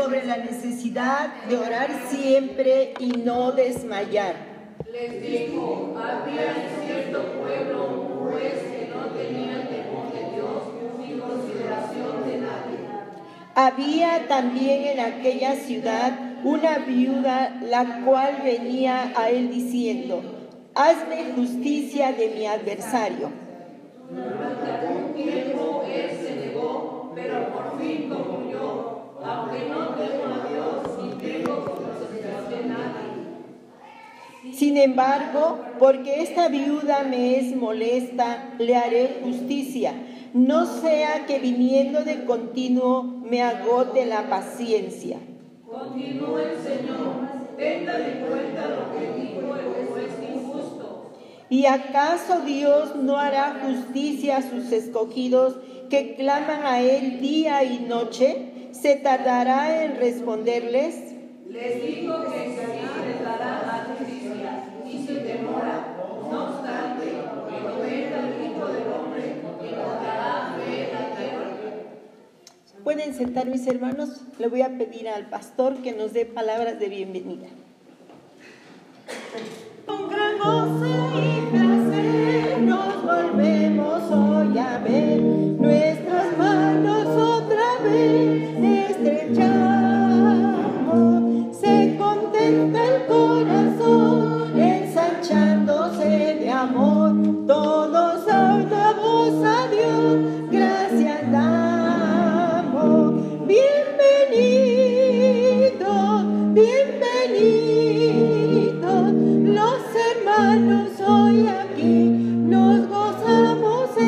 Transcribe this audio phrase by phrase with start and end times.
[0.00, 4.34] sobre la necesidad de orar siempre y no desmayar.
[4.90, 10.62] Les dijo, había en cierto pueblo juez que no tenía temor de Dios
[10.98, 12.78] ni consideración de nadie.
[13.54, 20.22] Había también en aquella ciudad una viuda la cual venía a él diciendo,
[20.74, 23.28] hazme justicia de mi adversario.
[24.10, 30.98] Durante algún tiempo él se negó, pero por fin concluyó, aunque no temo a Dios
[31.02, 33.10] ni tengo consideración de nadie.
[34.60, 39.94] Sin embargo, porque esta viuda me es molesta, le haré justicia,
[40.34, 45.16] no sea que viniendo de continuo me agote la paciencia.
[45.66, 51.12] Continuó el Señor, tenga de cuenta lo que dijo el juez injusto.
[51.48, 55.56] ¿Y acaso Dios no hará justicia a sus escogidos
[55.88, 58.68] que claman a Él día y noche?
[58.72, 61.10] ¿Se tardará en responderles?
[61.50, 65.96] Les dijo que enseguida les dará la justicia y sin demora.
[66.30, 67.06] No obstante,
[67.48, 71.50] cuando venga el Hijo del Hombre, encontrará fe en la tierra.
[72.84, 74.22] Pueden sentar mis hermanos.
[74.38, 77.48] Le voy a pedir al pastor que nos dé palabras de bienvenida.
[79.86, 80.86] Con gran gozo
[81.18, 89.76] y placer nos volvemos hoy a ver nuestras manos otra vez estrechamos.
[91.56, 93.69] Se contenta el corazón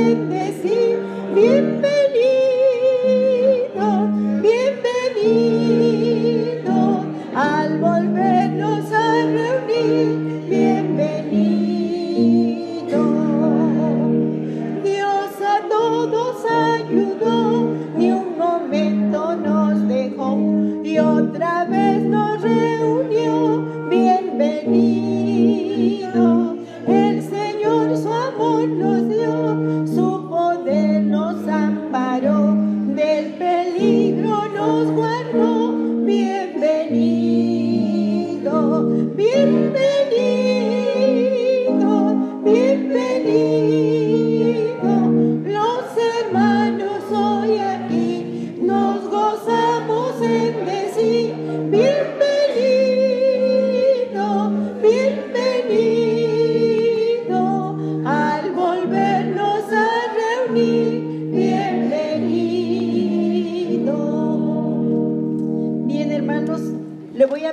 [0.03, 0.52] gozamos en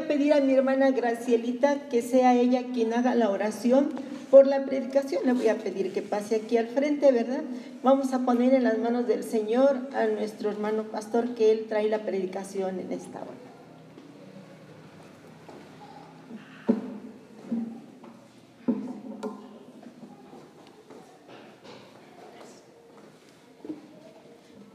[0.10, 3.90] pedir a mi hermana Gracielita que sea ella quien haga la oración
[4.32, 5.22] por la predicación.
[5.24, 7.44] Le voy a pedir que pase aquí al frente, ¿verdad?
[7.84, 11.88] Vamos a poner en las manos del Señor a nuestro hermano pastor que él trae
[11.90, 13.30] la predicación en esta hora.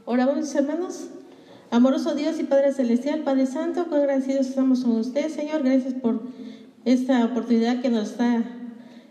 [0.05, 1.09] Oramos, hermanos.
[1.75, 5.61] Amoroso Dios y Padre Celestial, Padre Santo, cuán agradecidos estamos con usted, Señor.
[5.61, 6.21] Gracias por
[6.85, 8.45] esta oportunidad que nos da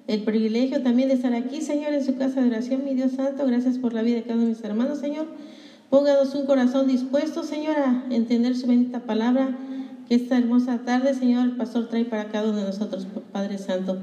[0.07, 3.47] el privilegio también de estar aquí, Señor, en su casa de oración, mi Dios Santo.
[3.47, 5.27] Gracias por la vida de cada uno de mis hermanos, Señor.
[5.91, 9.59] Pónganos un corazón dispuesto, Señor, a entender su bendita palabra
[10.09, 13.99] que esta hermosa tarde, Señor, el pastor trae para cada uno de nosotros, Padre Santo.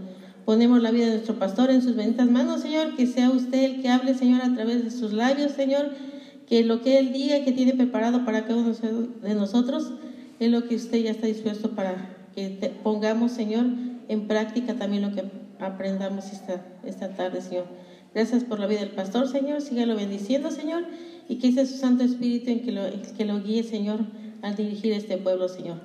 [0.45, 3.81] Ponemos la vida de nuestro pastor en sus benditas manos, Señor, que sea usted el
[3.81, 6.10] que hable, Señor, a través de sus labios, Señor,
[6.51, 9.93] que lo que Él diga que tiene preparado para cada uno de nosotros
[10.37, 13.67] es lo que usted ya está dispuesto para que pongamos, Señor,
[14.09, 15.23] en práctica también lo que
[15.61, 17.67] aprendamos esta, esta tarde, Señor.
[18.13, 19.61] Gracias por la vida del pastor, Señor.
[19.61, 20.83] Sígalo bendiciendo, Señor,
[21.29, 22.81] y que sea su Santo Espíritu en que lo,
[23.17, 24.01] que lo guíe, Señor,
[24.41, 25.77] al dirigir este pueblo, Señor.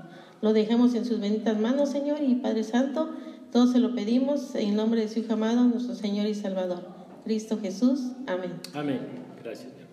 [0.42, 3.14] Lo dejamos en sus benditas manos, Señor, y Padre Santo,
[3.52, 6.88] todo se lo pedimos en nombre de su Hijo amado, nuestro Señor y Salvador,
[7.22, 8.00] Cristo Jesús.
[8.26, 8.54] Amén.
[8.74, 8.98] Amén.
[9.44, 9.86] Gracias, mi hermano.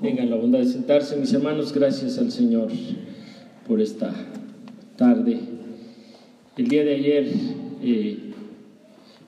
[0.00, 1.72] Vengan la bondad de sentarse, mis hermanos.
[1.72, 2.68] Gracias al Señor
[3.68, 4.12] por esta
[4.96, 5.38] tarde.
[6.56, 7.32] El día de ayer
[7.82, 8.18] eh,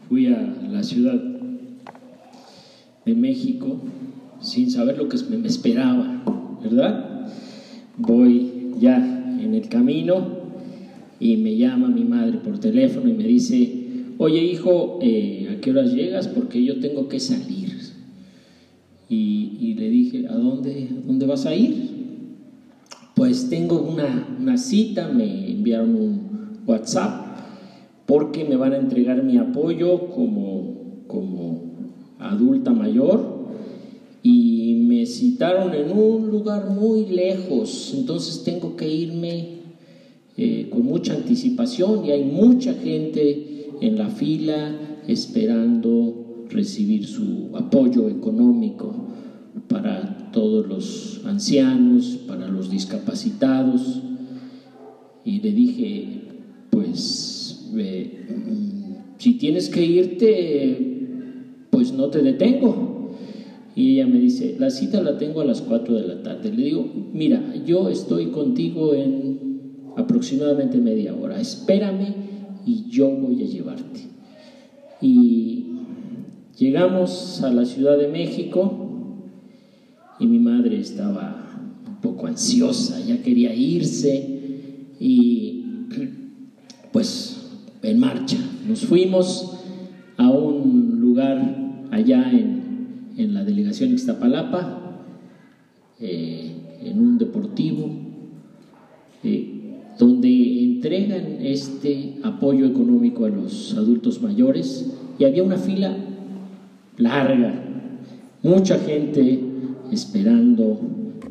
[0.08, 0.40] fui a
[0.70, 1.20] la ciudad
[3.04, 3.78] de México
[4.40, 6.22] sin saber lo que me esperaba,
[6.62, 7.28] ¿verdad?
[7.98, 8.96] Voy ya
[9.40, 10.26] en el camino
[11.20, 13.70] y me llama mi madre por teléfono y me dice,
[14.16, 16.26] oye hijo, eh, ¿a qué horas llegas?
[16.28, 17.73] Porque yo tengo que salir.
[19.08, 21.90] Y, le dije, ¿a dónde, ¿a dónde vas a ir?
[23.14, 26.20] Pues tengo una, una cita, me enviaron un
[26.66, 27.24] WhatsApp
[28.06, 31.62] porque me van a entregar mi apoyo como, como
[32.18, 33.34] adulta mayor
[34.22, 39.48] y me citaron en un lugar muy lejos, entonces tengo que irme
[40.36, 44.74] eh, con mucha anticipación y hay mucha gente en la fila
[45.06, 46.23] esperando
[46.54, 48.94] recibir su apoyo económico
[49.68, 54.02] para todos los ancianos, para los discapacitados.
[55.24, 56.22] Y le dije,
[56.70, 58.26] pues, eh,
[59.18, 63.10] si tienes que irte, pues no te detengo.
[63.76, 66.52] Y ella me dice, la cita la tengo a las 4 de la tarde.
[66.52, 69.34] Le digo, mira, yo estoy contigo en
[69.96, 72.14] aproximadamente media hora, espérame
[72.66, 74.00] y yo voy a llevarte.
[75.00, 75.53] Y
[76.58, 78.88] llegamos a la Ciudad de México
[80.18, 81.44] y mi madre estaba
[81.86, 84.28] un poco ansiosa, ya quería irse
[85.00, 85.64] y
[86.92, 87.50] pues
[87.82, 88.38] en marcha.
[88.68, 89.58] Nos fuimos
[90.16, 94.80] a un lugar allá en, en la delegación Ixtapalapa,
[96.00, 96.52] eh,
[96.82, 97.90] en un deportivo,
[99.22, 105.96] eh, donde entregan este apoyo económico a los adultos mayores y había una fila
[106.96, 107.52] larga,
[108.42, 109.40] mucha gente
[109.92, 110.78] esperando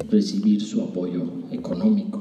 [0.10, 2.20] recibir su apoyo económico.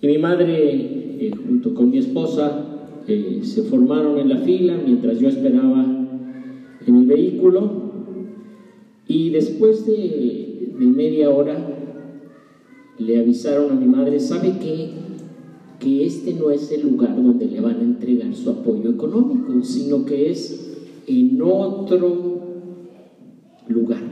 [0.00, 2.64] Y mi madre, eh, junto con mi esposa,
[3.08, 5.84] eh, se formaron en la fila mientras yo esperaba
[6.86, 7.70] en el vehículo
[9.08, 11.56] y después de, de media hora
[12.98, 14.90] le avisaron a mi madre, ¿sabe qué?
[15.78, 20.04] Que este no es el lugar donde le van a entregar su apoyo económico, sino
[20.04, 20.76] que es
[21.06, 22.36] en otro
[23.68, 24.02] lugar.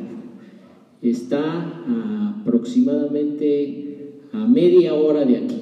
[1.02, 5.60] Está aproximadamente a media hora de aquí.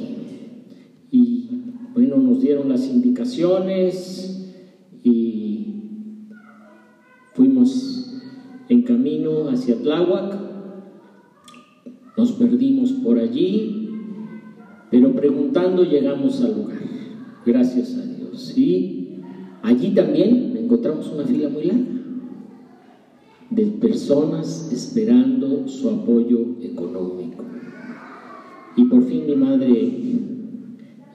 [1.10, 1.48] Y
[1.94, 4.54] bueno, nos dieron las indicaciones
[5.02, 5.66] y
[7.34, 8.22] fuimos
[8.68, 10.38] en camino hacia Tláhuac.
[12.16, 13.88] Nos perdimos por allí,
[14.90, 16.78] pero preguntando llegamos al lugar.
[17.44, 18.56] Gracias a Dios.
[18.56, 19.18] Y
[19.62, 22.01] allí también encontramos una fila muy larga
[23.54, 27.44] de personas esperando su apoyo económico.
[28.76, 29.92] Y por fin mi madre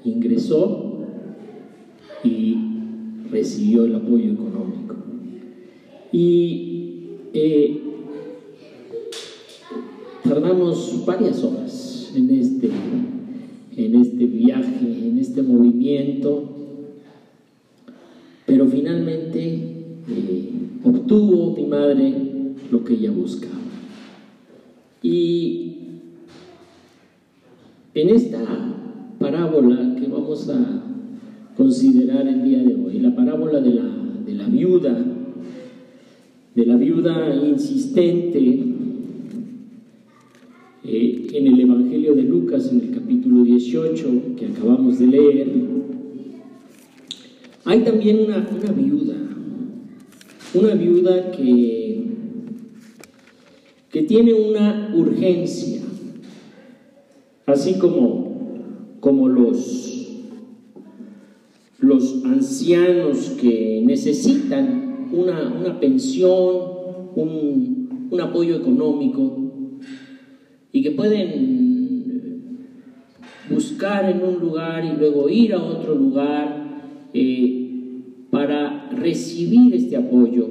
[0.03, 0.99] ingresó
[2.23, 2.57] y
[3.31, 4.95] recibió el apoyo económico.
[6.11, 7.81] Y eh,
[10.23, 12.69] tardamos varias horas en este,
[13.75, 16.43] en este viaje, en este movimiento,
[18.45, 19.26] pero finalmente
[21.57, 22.13] mi madre
[22.71, 23.53] lo que ella buscaba.
[25.01, 25.71] Y
[27.95, 28.39] en esta
[29.19, 30.83] parábola que vamos a
[31.55, 33.83] considerar el día de hoy, la parábola de la,
[34.25, 35.03] de la viuda,
[36.53, 38.63] de la viuda insistente,
[40.83, 45.51] eh, en el Evangelio de Lucas, en el capítulo 18 que acabamos de leer,
[47.65, 49.26] hay también una, una viuda,
[50.57, 52.03] una viuda que,
[53.91, 55.81] que tiene una urgencia,
[57.45, 60.07] así como, como los,
[61.79, 66.55] los ancianos que necesitan una, una pensión,
[67.15, 69.37] un, un apoyo económico
[70.71, 71.67] y que pueden
[73.49, 76.67] buscar en un lugar y luego ir a otro lugar
[77.13, 80.47] eh, para recibir este apoyo.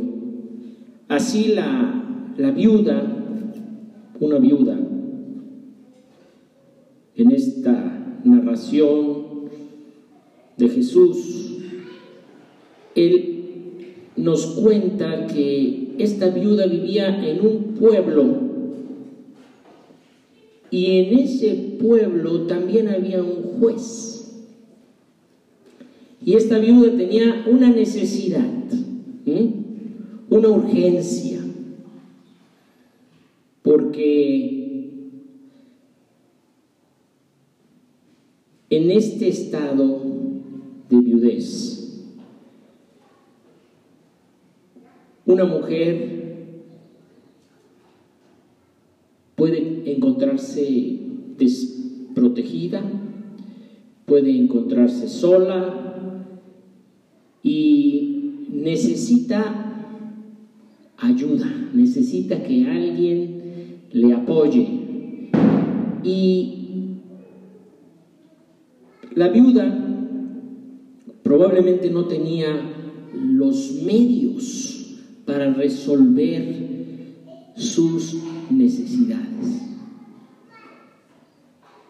[1.08, 3.02] Así la, la viuda,
[4.20, 4.78] una viuda,
[7.16, 9.26] en esta narración
[10.56, 11.58] de Jesús,
[12.94, 13.36] Él
[14.16, 18.46] nos cuenta que esta viuda vivía en un pueblo
[20.70, 24.15] y en ese pueblo también había un juez.
[26.26, 28.50] Y esta viuda tenía una necesidad,
[30.28, 31.38] una urgencia,
[33.62, 34.90] porque
[38.68, 40.00] en este estado
[40.90, 42.10] de viudez,
[45.26, 46.64] una mujer
[49.36, 50.98] puede encontrarse
[51.38, 52.82] desprotegida,
[54.06, 55.92] puede encontrarse sola
[58.66, 59.40] necesita
[60.98, 65.30] ayuda necesita que alguien le apoye.
[66.02, 66.52] Y
[69.14, 69.66] la viuda
[71.22, 72.48] probablemente no tenía
[73.14, 76.66] los medios para resolver
[77.54, 78.16] sus
[78.50, 79.62] necesidades,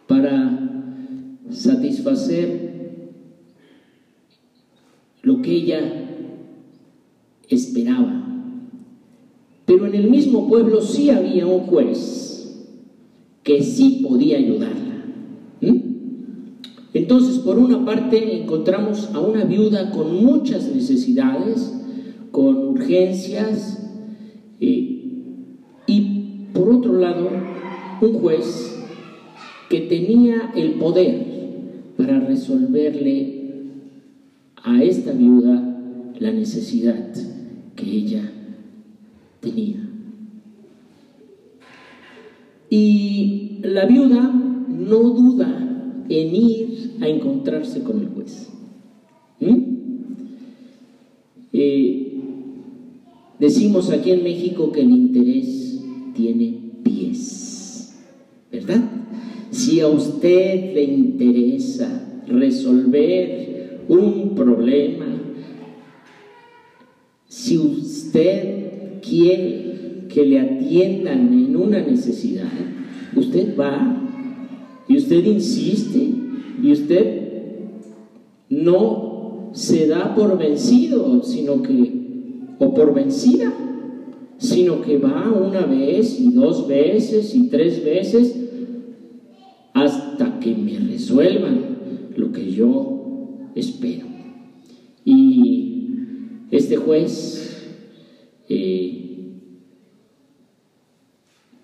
[0.07, 0.61] para
[1.51, 3.11] satisfacer
[5.23, 6.06] lo que ella
[7.49, 8.23] esperaba.
[9.67, 12.27] Pero en el mismo pueblo sí había un juez
[13.43, 14.87] que sí podía ayudarla.
[16.97, 21.71] Entonces, por una parte, encontramos a una viuda con muchas necesidades,
[22.31, 23.87] con urgencias,
[24.61, 25.03] eh,
[25.87, 26.01] y
[26.55, 27.29] por otro lado,
[28.01, 28.83] un juez
[29.69, 31.27] que tenía el poder
[31.99, 33.43] para resolverle
[34.65, 37.36] a esta viuda la necesidad
[37.77, 38.33] que ella
[39.41, 39.89] tenía.
[42.69, 44.23] Y la viuda
[44.69, 48.49] no duda en ir a encontrarse con el juez.
[49.41, 49.77] ¿Mm?
[51.53, 52.13] Eh,
[53.39, 55.81] decimos aquí en México que el interés
[56.15, 57.95] tiene pies,
[58.51, 58.83] ¿verdad?
[59.51, 65.07] Si a usted le interesa resolver un problema,
[67.47, 72.51] si usted quiere que le atiendan en una necesidad,
[73.15, 74.03] usted va
[74.89, 76.11] y usted insiste
[76.61, 77.21] y usted
[78.49, 81.93] no se da por vencido, sino que,
[82.59, 83.55] o por vencida,
[84.39, 88.35] sino que va una vez y dos veces y tres veces
[89.73, 91.61] hasta que me resuelvan
[92.17, 94.16] lo que yo espero.
[96.67, 97.65] Este juez
[98.49, 99.29] eh,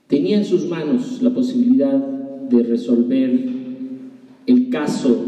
[0.07, 1.99] tenía en sus manos la posibilidad
[2.49, 3.49] de resolver
[4.47, 5.25] el caso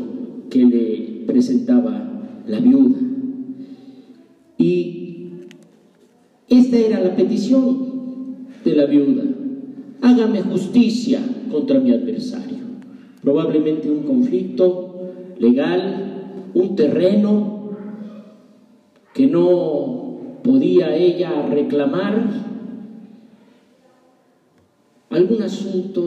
[0.49, 2.99] que le presentaba la viuda.
[4.59, 5.17] Y
[6.49, 9.25] esta era la petición de la viuda.
[10.03, 11.19] Hágame justicia
[11.51, 12.59] contra mi adversario.
[13.23, 17.54] Probablemente un conflicto legal, un terreno
[19.15, 22.53] que no podía ella reclamar,
[25.09, 26.03] algún asunto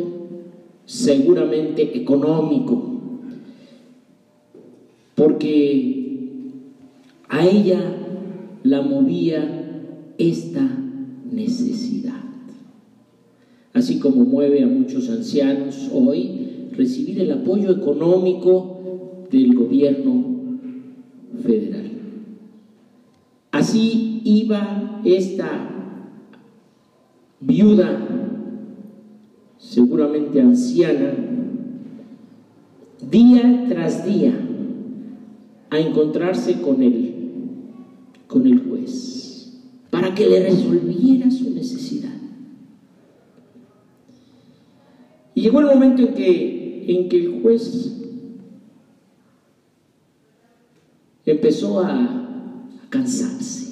[0.85, 2.83] seguramente económico,
[5.15, 5.97] porque
[7.29, 7.79] a ella
[8.63, 10.67] la movía esta
[11.31, 12.21] necesidad.
[13.73, 20.23] Así como mueve a muchos ancianos hoy recibir el apoyo económico del gobierno
[21.41, 21.96] federal.
[23.51, 25.69] Así iba esta
[27.39, 28.07] viuda,
[29.57, 31.13] seguramente anciana,
[33.09, 34.33] día tras día
[35.69, 37.13] a encontrarse con él,
[38.27, 42.13] con el juez, para que le resolviera su necesidad.
[45.35, 47.93] Y llegó el momento en que, en que el juez
[51.25, 52.16] empezó a, a
[52.89, 53.67] cansarse.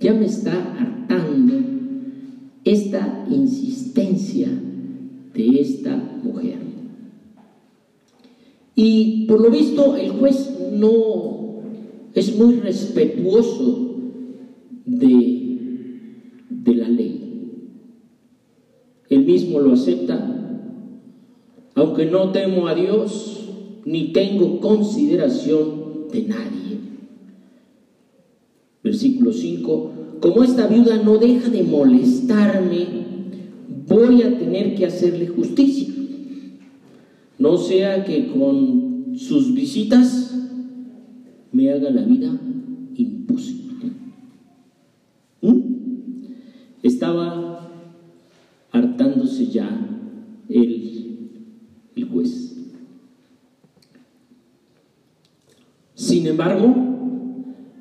[0.00, 1.54] Ya me está hartando
[2.64, 4.48] esta insistencia
[5.34, 6.58] de esta mujer.
[8.76, 11.62] Y por lo visto el juez no
[12.14, 13.96] es muy respetuoso
[14.86, 15.66] de,
[16.48, 17.28] de la ley.
[19.10, 20.34] Él mismo lo acepta.
[21.74, 23.48] Aunque no temo a Dios,
[23.84, 26.57] ni tengo consideración de nadie.
[28.98, 29.92] Versículo 5.
[30.20, 32.84] Como esta viuda no deja de molestarme,
[33.86, 35.94] voy a tener que hacerle justicia.
[37.38, 40.36] No sea que con sus visitas
[41.52, 42.40] me haga la vida
[42.96, 43.92] imposible.
[45.42, 45.60] ¿Mm?
[46.82, 47.70] Estaba
[48.72, 49.68] hartándose ya
[50.48, 51.44] el,
[51.94, 52.56] el juez.
[55.94, 56.74] Sin embargo,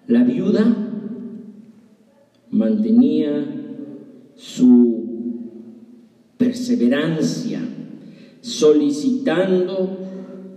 [0.06, 0.77] la viuda
[2.52, 3.46] mantenía
[4.36, 4.98] su
[6.38, 7.62] perseverancia,
[8.42, 9.98] solicitando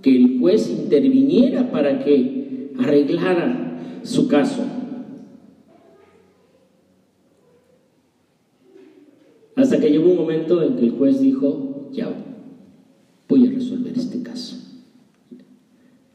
[0.03, 4.63] que el juez interviniera para que arreglara su caso.
[9.57, 12.13] Hasta que llegó un momento en que el juez dijo, ya
[13.29, 14.57] voy a resolver este caso.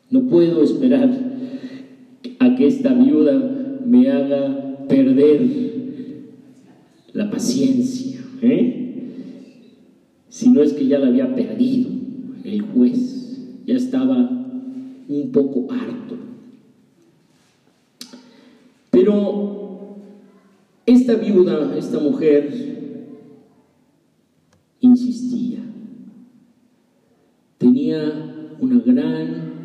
[0.10, 1.10] No puedo esperar
[2.40, 3.34] a que esta viuda
[3.86, 5.42] me haga perder
[7.14, 8.86] la paciencia, ¿eh?
[10.30, 11.90] si no es que ya la había perdido
[12.44, 14.18] el juez, ya estaba
[15.08, 16.18] un poco harto.
[18.92, 19.98] Pero
[20.86, 22.76] esta viuda, esta mujer,
[24.82, 25.60] insistía,
[27.58, 29.56] tenía una gran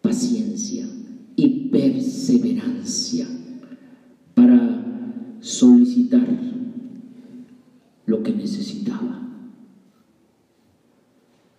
[0.00, 0.86] paciencia
[1.36, 3.26] y perseverancia
[4.34, 6.28] para solicitar
[8.06, 9.20] lo que necesitaba.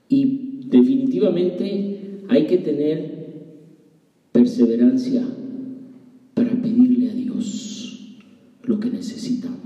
[0.09, 0.67] Y
[2.29, 3.23] hay que tener
[4.31, 5.23] perseverancia
[6.33, 8.17] para pedirle a Dios
[8.63, 9.63] lo que necesitamos.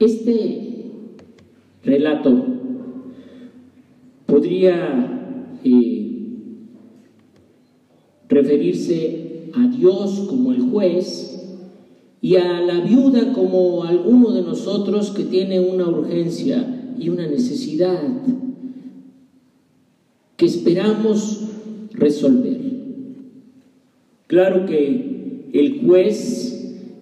[0.00, 0.90] Este
[1.82, 2.44] relato
[4.26, 6.10] podría eh,
[8.28, 11.34] referirse a Dios como el juez
[12.20, 18.00] y a la viuda como alguno de nosotros que tiene una urgencia y una necesidad
[20.36, 21.40] que esperamos
[21.92, 22.60] resolver.
[24.26, 26.54] Claro que el juez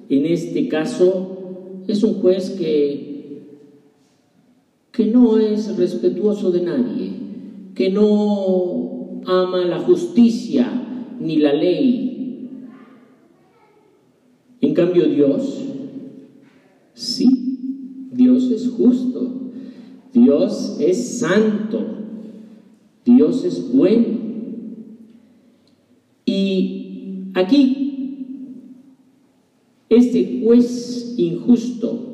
[0.09, 3.47] en este caso es un juez que,
[4.93, 7.13] que no es respetuoso de nadie,
[7.75, 10.71] que no ama la justicia
[11.21, 12.13] ni la ley,
[14.63, 15.61] en cambio Dios,
[16.95, 17.27] sí,
[18.13, 19.52] Dios es justo,
[20.13, 21.85] Dios es santo,
[23.05, 24.07] Dios es bueno.
[26.25, 27.83] Y aquí,
[29.89, 32.13] este juez injusto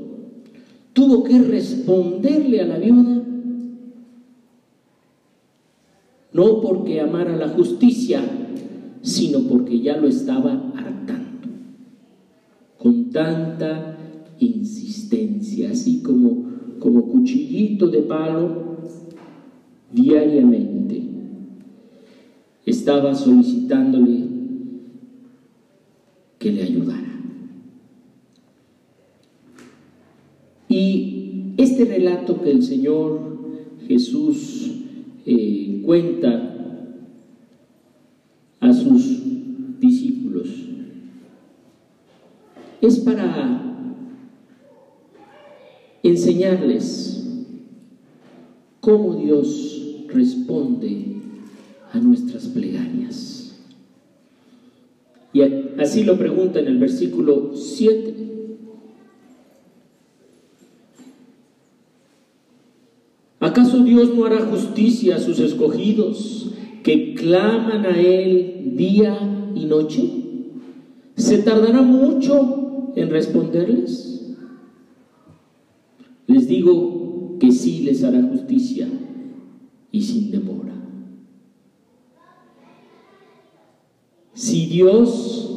[0.92, 3.22] tuvo que responderle a la viuda,
[6.32, 8.22] no porque amara la justicia,
[9.02, 11.48] sino porque ya lo estaba hartando
[12.78, 13.96] con tanta
[14.38, 16.47] insistencia, así como,
[16.78, 18.78] como cuchillito de palo,
[19.92, 21.02] diariamente.
[22.66, 24.26] Estaba solicitándole
[26.38, 27.08] que le ayudara.
[30.68, 33.38] Y este relato que el Señor
[33.86, 34.70] Jesús
[35.24, 36.54] eh, cuenta
[38.60, 40.48] a sus discípulos
[42.80, 43.57] es para
[46.08, 47.26] enseñarles
[48.80, 51.04] cómo Dios responde
[51.92, 53.58] a nuestras plegarias.
[55.32, 55.42] Y
[55.78, 58.14] así lo pregunta en el versículo 7.
[63.40, 66.50] ¿Acaso Dios no hará justicia a sus escogidos
[66.82, 69.16] que claman a Él día
[69.54, 70.10] y noche?
[71.16, 74.07] ¿Se tardará mucho en responderles?
[76.28, 78.86] Les digo que sí les hará justicia
[79.90, 80.74] y sin demora.
[84.34, 85.48] Si Dios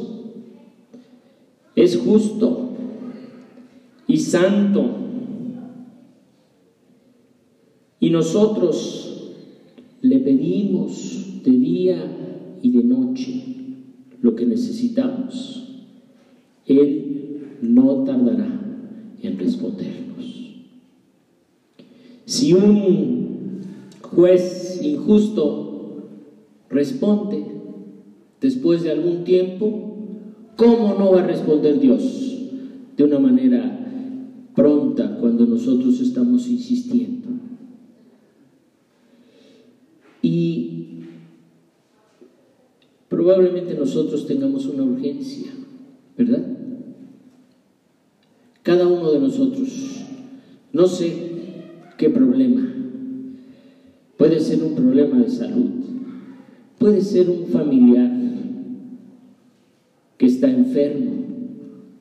[1.76, 2.70] es justo
[4.06, 4.82] y santo
[8.00, 9.34] y nosotros
[10.00, 13.44] le pedimos de día y de noche
[14.22, 15.84] lo que necesitamos,
[16.66, 18.60] Él no tardará
[19.22, 20.51] en respondernos.
[22.42, 23.60] Si un
[24.02, 26.08] juez injusto
[26.68, 27.44] responde
[28.40, 29.94] después de algún tiempo,
[30.56, 32.02] ¿cómo no va a responder Dios
[32.96, 37.28] de una manera pronta cuando nosotros estamos insistiendo?
[40.20, 41.04] Y
[43.08, 45.52] probablemente nosotros tengamos una urgencia,
[46.18, 46.44] ¿verdad?
[48.64, 49.68] cada uno de nosotros.
[50.72, 51.31] No sé
[52.02, 52.68] qué problema.
[54.16, 55.70] Puede ser un problema de salud,
[56.76, 58.10] puede ser un familiar
[60.18, 61.12] que está enfermo,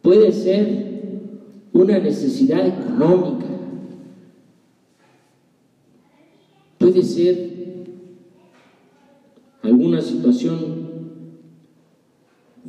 [0.01, 3.45] puede ser una necesidad económica,
[6.79, 7.51] puede ser
[9.61, 10.89] alguna situación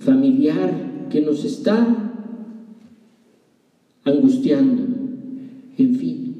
[0.01, 2.12] familiar que nos está
[4.05, 4.83] angustiando.
[5.79, 6.32] En fin,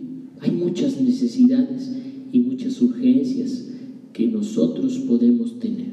[0.43, 1.89] hay muchas necesidades
[2.33, 3.65] y muchas urgencias
[4.13, 5.93] que nosotros podemos tener.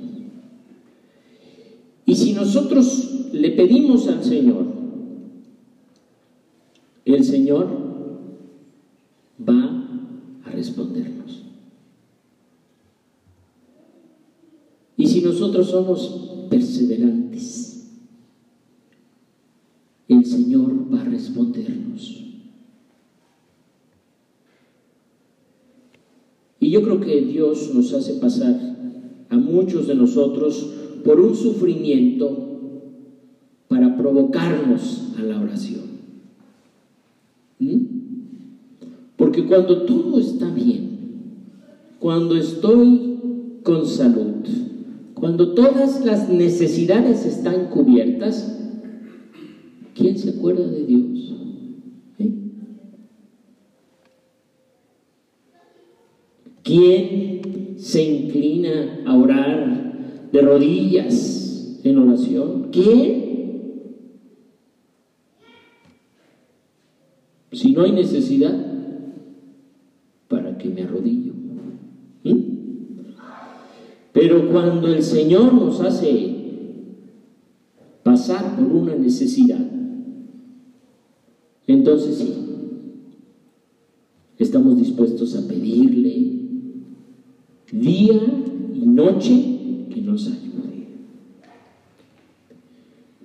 [2.05, 4.65] Y si nosotros le pedimos al Señor,
[7.05, 7.67] el Señor
[9.47, 11.43] va a respondernos.
[14.97, 17.88] Y si nosotros somos perseverantes,
[20.07, 22.18] el Señor va a respondernos.
[26.69, 28.55] Y yo creo que Dios nos hace pasar
[29.27, 30.69] a muchos de nosotros
[31.03, 32.29] por un sufrimiento
[33.67, 35.82] para provocarnos a la oración.
[37.58, 37.77] ¿Mm?
[39.17, 40.89] Porque cuando todo está bien,
[41.97, 43.17] cuando estoy
[43.63, 44.45] con salud,
[45.15, 48.60] cuando todas las necesidades están cubiertas,
[49.95, 51.34] ¿quién se acuerda de Dios?
[52.19, 52.39] ¿Eh?
[56.69, 62.67] ¿Quién se inclina a orar de rodillas en oración?
[62.71, 63.23] ¿Quién?
[67.51, 68.53] Si no hay necesidad,
[70.27, 71.34] ¿para qué me arrodillo?
[72.23, 72.39] ¿Mm?
[74.13, 76.36] Pero cuando el Señor nos hace
[78.03, 79.65] pasar por una necesidad,
[81.65, 82.36] entonces sí,
[84.38, 86.28] estamos dispuestos a pedirle
[87.71, 88.19] día
[88.73, 90.88] y noche que nos ayude.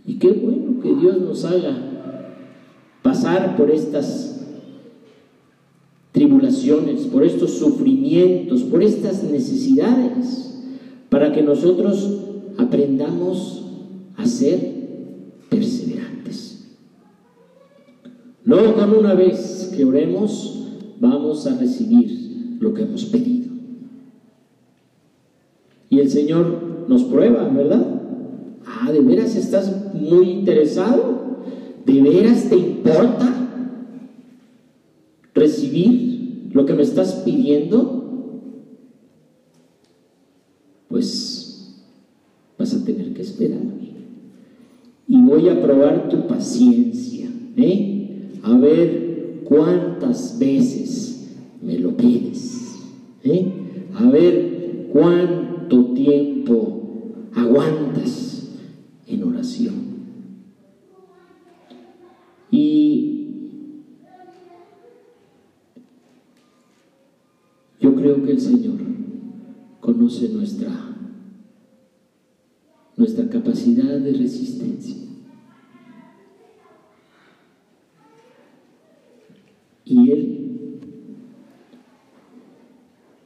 [0.06, 1.76] Y qué bueno que Dios nos haga
[3.02, 4.34] pasar por estas
[6.12, 10.62] tribulaciones, por estos sufrimientos, por estas necesidades,
[11.08, 12.20] para que nosotros
[12.56, 13.64] aprendamos
[14.16, 14.60] a ser
[15.48, 16.68] perseverantes.
[18.44, 20.68] No con una vez que oremos
[21.00, 23.43] vamos a recibir lo que hemos pedido.
[25.94, 27.86] Y el Señor nos prueba, ¿verdad?
[28.66, 31.38] Ah, ¿de veras estás muy interesado?
[31.86, 33.32] ¿De veras te importa
[35.34, 38.02] recibir lo que me estás pidiendo?
[40.88, 41.84] Pues
[42.58, 43.60] vas a tener que esperar.
[45.06, 48.30] Y voy a probar tu paciencia, ¿eh?
[48.42, 51.28] A ver cuántas veces
[51.62, 52.78] me lo pides,
[53.22, 53.46] ¿eh?
[53.94, 54.54] A ver
[55.68, 58.48] cuánto tiempo aguantas
[59.06, 59.74] en oración.
[62.50, 63.28] Y
[67.80, 68.78] yo creo que el Señor
[69.80, 70.70] conoce nuestra,
[72.96, 74.96] nuestra capacidad de resistencia.
[79.84, 80.80] Y Él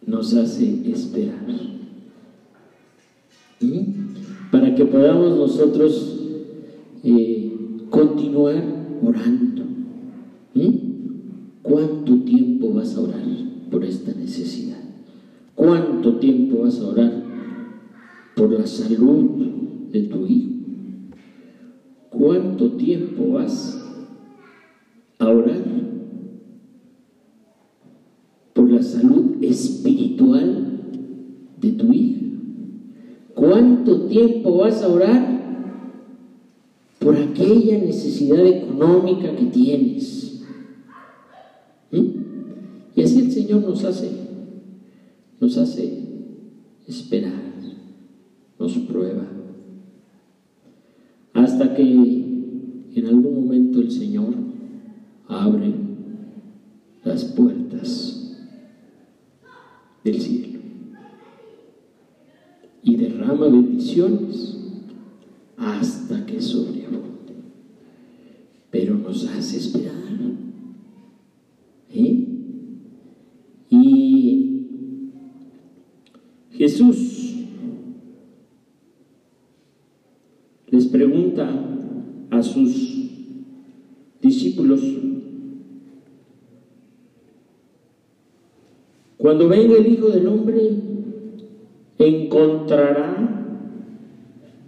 [0.07, 1.78] nos hace esperar.
[4.99, 6.19] Podamos nosotros
[7.05, 7.53] eh,
[7.89, 8.65] continuar
[9.01, 9.63] orando.
[11.63, 13.23] ¿Cuánto tiempo vas a orar
[13.71, 14.79] por esta necesidad?
[15.55, 17.13] ¿Cuánto tiempo vas a orar
[18.35, 19.47] por la salud
[19.93, 20.51] de tu hijo?
[22.11, 23.81] ¿Cuánto tiempo vas
[25.21, 25.63] a orar
[28.53, 30.81] por la salud espiritual
[31.61, 32.18] de tu hijo?
[33.49, 35.39] ¿Cuánto tiempo vas a orar
[36.99, 40.43] por aquella necesidad económica que tienes.
[41.91, 42.07] ¿Mm?
[42.95, 44.11] Y así el Señor nos hace,
[45.41, 46.03] nos hace
[46.87, 47.33] esperar,
[48.59, 49.27] nos prueba,
[51.33, 54.35] hasta que en algún momento el Señor
[55.27, 55.73] abre
[57.03, 58.37] las puertas
[60.05, 60.38] del cielo
[63.29, 64.57] derrama bendiciones
[65.57, 67.35] hasta que sobreabunde.
[68.71, 69.99] Pero nos hace esperar.
[73.71, 74.63] Y
[76.53, 77.35] Jesús
[80.71, 81.49] les pregunta
[82.31, 83.11] a sus
[84.21, 84.81] discípulos,
[89.17, 90.61] cuando venga el Hijo del Hombre,
[91.99, 93.39] encontrará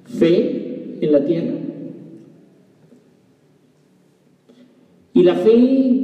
[0.05, 1.55] fe en la tierra.
[5.12, 6.01] Y la fe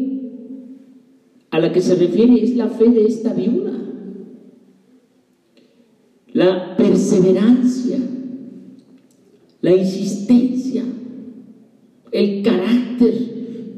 [1.51, 3.73] a la que se refiere es la fe de esta viuda,
[6.33, 7.99] la perseverancia,
[9.63, 10.85] la insistencia,
[12.13, 13.15] el carácter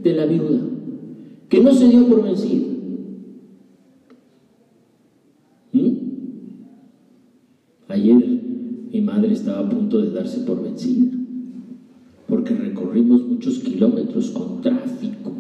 [0.03, 0.61] de la viuda,
[1.49, 2.67] que no se dio por vencida.
[5.73, 5.89] ¿Mm?
[7.89, 8.17] Ayer
[8.93, 11.13] mi madre estaba a punto de por vencida,
[12.29, 15.33] porque recorrimos muchos kilómetros con tráfico,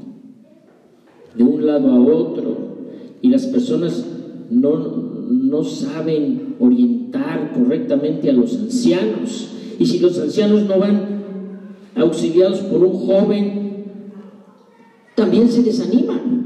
[1.37, 2.79] de un lado a otro,
[3.20, 4.05] y las personas
[4.51, 4.77] no,
[5.31, 9.51] no saben orientar correctamente a los ancianos.
[9.79, 11.18] Y si los ancianos no van
[11.94, 13.85] auxiliados por un joven,
[15.14, 16.38] también se desaniman.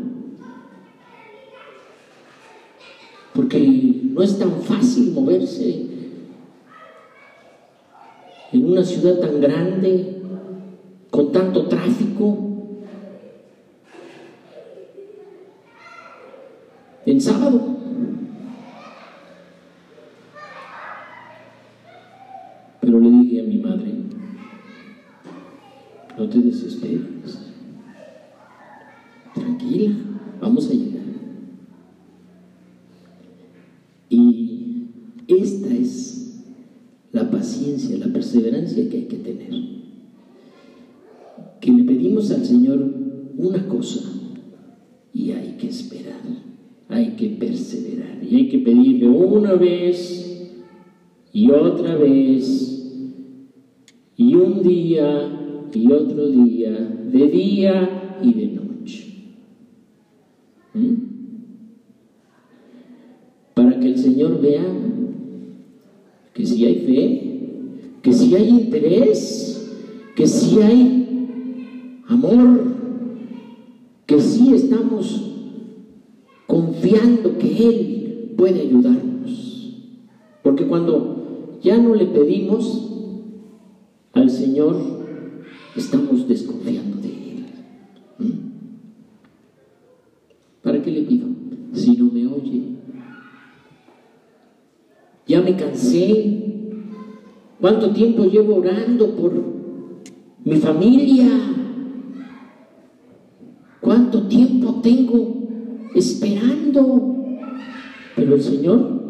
[3.34, 5.91] Porque no es tan fácil moverse
[8.52, 10.22] en una ciudad tan grande,
[11.10, 12.38] con tanto tráfico.
[17.04, 17.76] En sábado.
[22.80, 23.92] Pero le dije a mi madre,
[26.18, 27.52] no te desesperes,
[29.34, 29.94] tranquila,
[30.40, 31.02] vamos a llegar.
[34.10, 34.88] Y
[35.26, 36.12] esta es
[37.12, 39.52] la paciencia, la perseverancia que hay que tener.
[41.60, 42.92] Que le pedimos al Señor
[43.36, 44.00] una cosa
[45.14, 46.20] y hay que esperar,
[46.88, 50.50] hay que perseverar y hay que pedirle una vez
[51.32, 52.68] y otra vez
[54.16, 55.38] y un día
[55.74, 57.28] y otro día, de
[58.22, 59.14] y de noche.
[60.74, 60.94] ¿Mm?
[63.54, 64.64] Para que el Señor vea
[66.34, 67.32] que si hay fe,
[68.02, 69.72] que si hay interés,
[70.16, 72.74] que si hay amor,
[74.06, 75.28] que si estamos
[76.46, 79.76] confiando que Él puede ayudarnos.
[80.42, 82.88] Porque cuando ya no le pedimos
[84.12, 84.76] al Señor,
[85.76, 86.91] estamos desconfiando.
[90.62, 91.28] ¿Para qué le pido
[91.72, 92.62] si no me oye?
[95.26, 96.38] Ya me cansé.
[97.60, 99.32] ¿Cuánto tiempo llevo orando por
[100.44, 101.28] mi familia?
[103.80, 107.12] ¿Cuánto tiempo tengo esperando?
[108.16, 109.02] Pero el Señor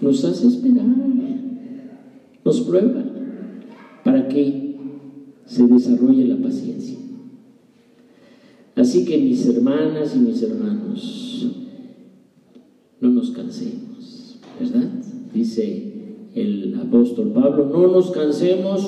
[0.00, 0.86] nos hace esperar,
[2.44, 3.04] nos prueba
[4.04, 4.76] para que
[5.44, 6.98] se desarrolle la paciencia.
[8.76, 11.46] Así que mis hermanas y mis hermanos,
[13.00, 14.88] no nos cansemos, ¿verdad?
[15.32, 15.92] Dice
[16.34, 18.86] el apóstol Pablo, no nos cansemos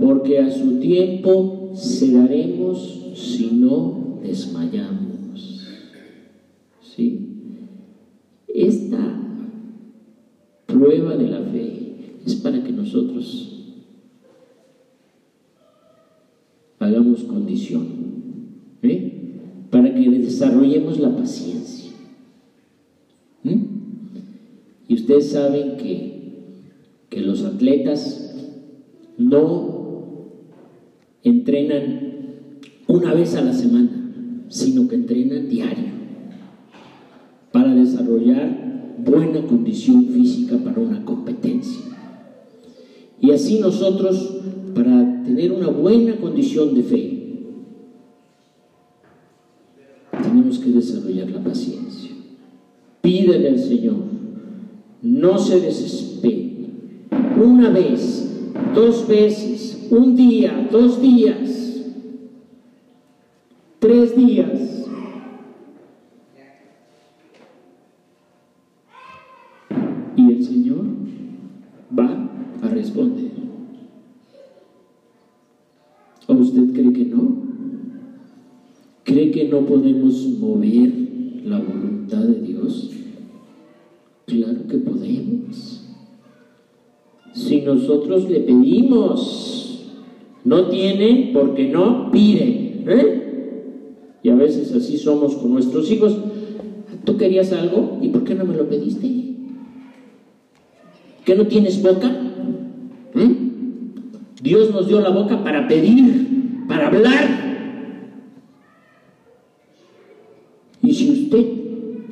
[0.00, 5.66] porque a su tiempo cegaremos si no desmayamos.
[6.80, 7.28] ¿Sí?
[8.48, 9.20] Esta
[10.64, 13.52] prueba de la fe es para que nosotros
[16.78, 17.86] hagamos condición,
[18.82, 19.12] ¿eh?
[19.70, 21.92] para que desarrollemos la paciencia.
[23.42, 23.62] ¿Mm?
[24.88, 26.62] Y ustedes saben que,
[27.08, 28.34] que los atletas
[29.16, 30.30] no
[31.22, 35.96] entrenan una vez a la semana, sino que entrenan diario
[37.50, 41.80] para desarrollar buena condición física para una competencia.
[43.20, 44.40] Y así nosotros,
[44.74, 47.12] para tener una buena condición de fe,
[50.22, 52.10] tenemos que desarrollar la paciencia.
[53.00, 54.15] Pídele al Señor,
[55.02, 56.52] no se desespere.
[57.36, 61.84] Una vez, dos veces, un día, dos días,
[63.78, 64.86] tres días.
[70.16, 70.84] Y el Señor
[71.96, 72.30] va
[72.62, 73.30] a responder.
[76.26, 77.36] ¿O usted cree que no?
[79.04, 80.92] ¿Cree que no podemos mover
[81.44, 82.95] la voluntad de Dios?
[84.36, 85.82] Claro que podemos.
[87.32, 89.92] Si nosotros le pedimos,
[90.44, 92.84] no tienen porque no piden.
[92.86, 93.22] ¿eh?
[94.22, 96.16] Y a veces así somos con nuestros hijos.
[97.04, 97.98] ¿Tú querías algo?
[98.02, 99.08] ¿Y por qué no me lo pediste?
[101.24, 102.08] ¿Que no tienes boca?
[103.14, 103.46] ¿Mm?
[104.42, 107.46] Dios nos dio la boca para pedir, para hablar.
[110.82, 111.46] Y si usted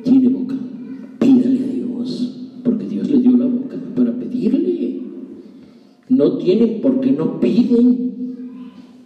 [0.02, 0.56] tiene boca,
[1.18, 5.00] pídale a Dios, porque Dios le dio la boca para pedirle.
[6.08, 8.12] No tienen porque no piden,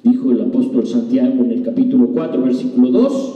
[0.03, 3.35] dijo el apóstol Santiago en el capítulo 4, versículo 2.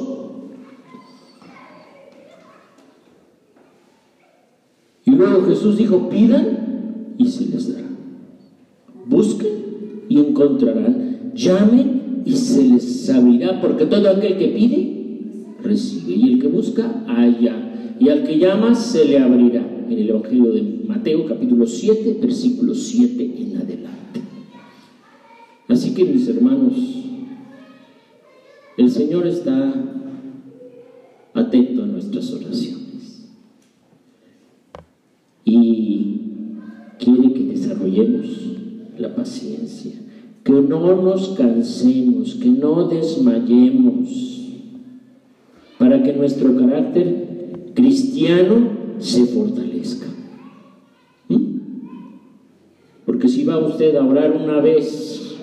[5.04, 7.88] Y luego Jesús dijo, pidan y se les dará.
[9.06, 9.52] Busquen
[10.08, 11.32] y encontrarán.
[11.34, 16.14] Llamen y se les abrirá, porque todo aquel que pide, recibe.
[16.14, 17.96] Y el que busca, halla.
[17.98, 22.74] Y al que llama, se le abrirá en el Evangelio de Mateo capítulo 7, versículo
[22.74, 24.20] 7 en adelante.
[25.68, 26.74] Así que mis hermanos,
[28.76, 29.74] el Señor está
[31.34, 33.28] atento a nuestras oraciones
[35.44, 36.20] y
[36.98, 38.26] quiere que desarrollemos
[38.98, 39.92] la paciencia,
[40.44, 44.08] que no nos cansemos, que no desmayemos,
[45.78, 50.06] para que nuestro carácter cristiano se fortalezca.
[51.28, 51.36] ¿Mm?
[53.04, 55.36] Porque si va usted a orar una vez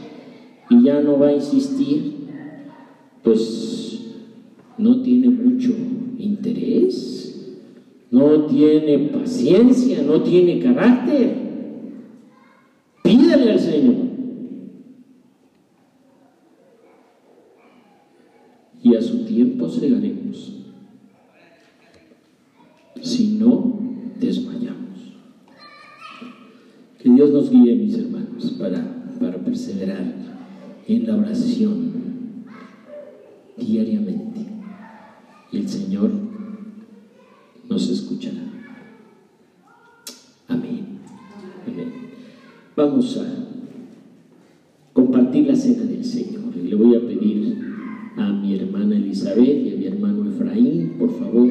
[0.69, 2.13] y ya no va a insistir,
[3.23, 3.99] pues
[4.77, 5.73] no tiene mucho
[6.17, 7.57] interés,
[8.11, 11.35] no tiene paciencia, no tiene carácter.
[13.03, 13.95] Pídale al Señor.
[18.81, 20.53] Y a su tiempo cegaremos.
[23.01, 23.79] Si no,
[24.19, 25.13] desmayamos.
[26.99, 30.03] Que Dios nos guíe, mis hermanos, para, para perseverar
[30.85, 31.93] en la oración
[33.57, 34.41] diariamente.
[35.53, 36.11] Y el Señor
[37.69, 38.43] nos escuchará.
[40.49, 40.99] Amén.
[41.65, 41.93] Amén.
[42.75, 43.45] Vamos a
[44.91, 46.53] compartir la cena del Señor.
[46.53, 47.59] Y le voy a pedir
[48.17, 51.49] a mi hermana Elizabeth y a mi hermano Efraín, por favor,